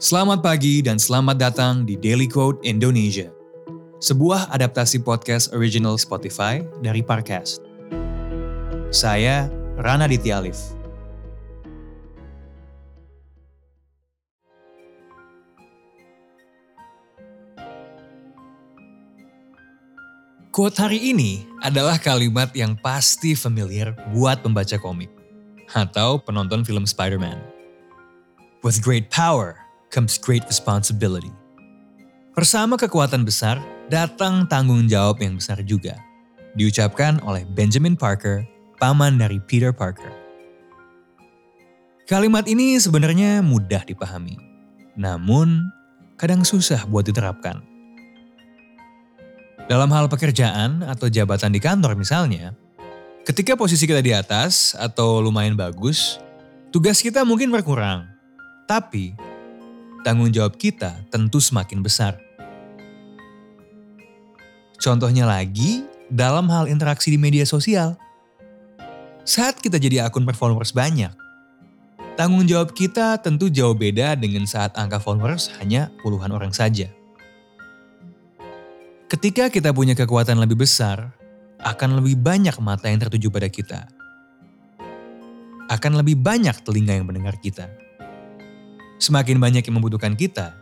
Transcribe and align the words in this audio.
Selamat 0.00 0.40
pagi 0.40 0.80
dan 0.80 0.96
selamat 0.96 1.36
datang 1.36 1.74
di 1.84 1.92
Daily 1.92 2.24
Quote 2.24 2.64
Indonesia. 2.64 3.28
Sebuah 4.00 4.48
adaptasi 4.48 5.04
podcast 5.04 5.52
original 5.52 6.00
Spotify 6.00 6.64
dari 6.80 7.04
Parcast. 7.04 7.60
Saya 8.88 9.52
Rana 9.76 10.08
Ditya 10.08 10.40
Alif. 10.40 10.56
Quote 20.48 20.80
hari 20.80 21.12
ini 21.12 21.44
adalah 21.60 22.00
kalimat 22.00 22.48
yang 22.56 22.72
pasti 22.72 23.36
familiar 23.36 23.92
buat 24.16 24.40
pembaca 24.40 24.80
komik 24.80 25.12
atau 25.76 26.16
penonton 26.24 26.64
film 26.64 26.88
Spider-Man. 26.88 27.36
With 28.64 28.80
great 28.80 29.12
power 29.12 29.69
comes 29.90 30.16
great 30.16 30.46
responsibility. 30.46 31.30
Bersama 32.32 32.78
kekuatan 32.78 33.26
besar, 33.26 33.58
datang 33.90 34.46
tanggung 34.46 34.86
jawab 34.86 35.18
yang 35.20 35.36
besar 35.36 35.60
juga. 35.66 35.98
Diucapkan 36.54 37.18
oleh 37.26 37.42
Benjamin 37.44 37.98
Parker, 37.98 38.46
paman 38.78 39.18
dari 39.18 39.42
Peter 39.42 39.74
Parker. 39.74 40.08
Kalimat 42.06 42.46
ini 42.50 42.74
sebenarnya 42.78 43.38
mudah 43.38 43.86
dipahami, 43.86 44.34
namun 44.98 45.70
kadang 46.18 46.42
susah 46.42 46.82
buat 46.90 47.06
diterapkan. 47.06 47.62
Dalam 49.70 49.86
hal 49.94 50.10
pekerjaan 50.10 50.82
atau 50.82 51.06
jabatan 51.06 51.54
di 51.54 51.62
kantor 51.62 51.94
misalnya, 51.94 52.50
ketika 53.22 53.54
posisi 53.54 53.86
kita 53.86 54.02
di 54.02 54.10
atas 54.10 54.74
atau 54.74 55.22
lumayan 55.22 55.54
bagus, 55.54 56.18
tugas 56.74 56.98
kita 56.98 57.22
mungkin 57.22 57.54
berkurang. 57.54 58.10
Tapi 58.66 59.29
tanggung 60.00 60.32
jawab 60.32 60.56
kita 60.56 61.04
tentu 61.12 61.38
semakin 61.38 61.84
besar. 61.84 62.16
Contohnya 64.80 65.28
lagi, 65.28 65.84
dalam 66.08 66.48
hal 66.48 66.66
interaksi 66.72 67.12
di 67.12 67.20
media 67.20 67.44
sosial. 67.44 68.00
Saat 69.28 69.60
kita 69.60 69.76
jadi 69.76 70.08
akun 70.08 70.24
performers 70.24 70.72
banyak, 70.72 71.12
tanggung 72.16 72.48
jawab 72.48 72.72
kita 72.72 73.20
tentu 73.20 73.52
jauh 73.52 73.76
beda 73.76 74.16
dengan 74.16 74.48
saat 74.48 74.72
angka 74.80 74.96
followers 74.96 75.52
hanya 75.60 75.92
puluhan 76.00 76.32
orang 76.32 76.50
saja. 76.50 76.88
Ketika 79.10 79.52
kita 79.52 79.76
punya 79.76 79.92
kekuatan 79.92 80.40
lebih 80.40 80.64
besar, 80.64 81.12
akan 81.60 82.00
lebih 82.00 82.16
banyak 82.16 82.56
mata 82.64 82.88
yang 82.88 83.04
tertuju 83.04 83.28
pada 83.28 83.52
kita. 83.52 83.80
Akan 85.68 85.92
lebih 85.94 86.16
banyak 86.16 86.56
telinga 86.64 86.96
yang 86.96 87.06
mendengar 87.06 87.36
kita 87.38 87.68
semakin 89.00 89.40
banyak 89.40 89.64
yang 89.64 89.76
membutuhkan 89.80 90.14
kita, 90.14 90.54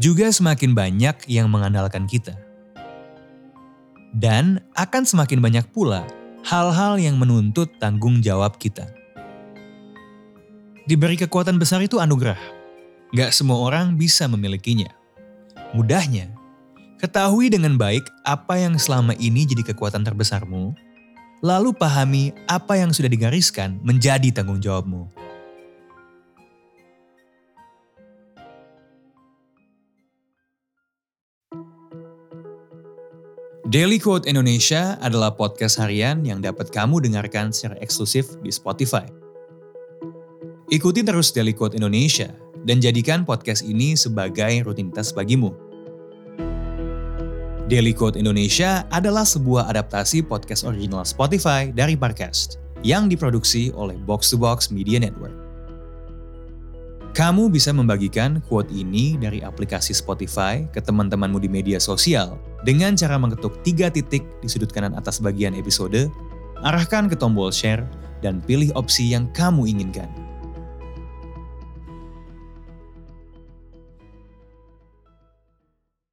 juga 0.00 0.28
semakin 0.32 0.72
banyak 0.72 1.16
yang 1.28 1.52
mengandalkan 1.52 2.08
kita. 2.08 2.34
Dan 4.16 4.64
akan 4.72 5.04
semakin 5.04 5.44
banyak 5.44 5.66
pula 5.76 6.08
hal-hal 6.44 6.96
yang 6.96 7.20
menuntut 7.20 7.68
tanggung 7.76 8.24
jawab 8.24 8.56
kita. 8.56 8.88
Diberi 10.88 11.18
kekuatan 11.20 11.60
besar 11.60 11.82
itu 11.84 12.00
anugerah. 12.00 12.38
Gak 13.12 13.34
semua 13.34 13.60
orang 13.60 13.98
bisa 13.98 14.24
memilikinya. 14.30 14.88
Mudahnya, 15.74 16.30
ketahui 17.02 17.50
dengan 17.50 17.74
baik 17.74 18.06
apa 18.22 18.56
yang 18.56 18.78
selama 18.78 19.12
ini 19.18 19.44
jadi 19.44 19.66
kekuatan 19.74 20.06
terbesarmu, 20.06 20.72
lalu 21.42 21.74
pahami 21.74 22.32
apa 22.46 22.78
yang 22.78 22.94
sudah 22.94 23.10
digariskan 23.10 23.82
menjadi 23.82 24.30
tanggung 24.30 24.62
jawabmu. 24.62 25.25
Daily 33.66 33.98
Quote 33.98 34.30
Indonesia 34.30 34.94
adalah 35.02 35.34
podcast 35.34 35.82
harian 35.82 36.22
yang 36.22 36.38
dapat 36.38 36.70
kamu 36.70 37.02
dengarkan 37.02 37.50
secara 37.50 37.74
eksklusif 37.82 38.38
di 38.38 38.54
Spotify. 38.54 39.10
Ikuti 40.70 41.02
terus 41.02 41.34
Daily 41.34 41.50
Quote 41.50 41.74
Indonesia 41.74 42.30
dan 42.62 42.78
jadikan 42.78 43.26
podcast 43.26 43.66
ini 43.66 43.98
sebagai 43.98 44.62
rutinitas 44.62 45.10
bagimu. 45.10 45.50
Daily 47.66 47.90
Quote 47.90 48.14
Indonesia 48.22 48.86
adalah 48.94 49.26
sebuah 49.26 49.66
adaptasi 49.66 50.22
podcast 50.22 50.62
original 50.62 51.02
Spotify 51.02 51.66
dari 51.74 51.98
Parcast 51.98 52.62
yang 52.86 53.10
diproduksi 53.10 53.74
oleh 53.74 53.98
Box 53.98 54.30
to 54.30 54.38
Box 54.38 54.70
Media 54.70 55.02
Network. 55.02 55.34
Kamu 57.18 57.50
bisa 57.50 57.74
membagikan 57.74 58.38
quote 58.46 58.70
ini 58.70 59.18
dari 59.18 59.42
aplikasi 59.42 59.90
Spotify 59.90 60.70
ke 60.70 60.78
teman-temanmu 60.78 61.42
di 61.42 61.50
media 61.50 61.82
sosial 61.82 62.38
dengan 62.64 62.96
cara 62.96 63.20
mengetuk 63.20 63.60
tiga 63.66 63.92
titik 63.92 64.24
di 64.40 64.48
sudut 64.48 64.72
kanan 64.72 64.96
atas 64.96 65.20
bagian 65.20 65.52
episode, 65.52 66.08
arahkan 66.64 67.10
ke 67.10 67.16
tombol 67.18 67.52
share, 67.52 67.84
dan 68.24 68.40
pilih 68.40 68.72
opsi 68.78 69.12
yang 69.12 69.28
kamu 69.36 69.68
inginkan. 69.68 70.08